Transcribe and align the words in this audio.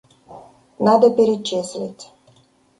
Надо 0.79 1.11
перечислить. 1.11 2.11